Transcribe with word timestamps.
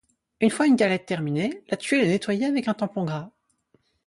Une 0.39 0.49
fois 0.49 0.65
une 0.65 0.75
galette 0.77 1.05
terminée, 1.05 1.63
la 1.69 1.77
tuile 1.77 1.99
est 2.03 2.07
nettoyée 2.07 2.47
avec 2.47 2.67
un 2.67 2.73
tampon 2.73 3.05
gras. 3.05 3.29